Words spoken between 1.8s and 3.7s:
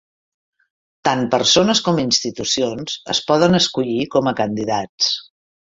com institucions es poden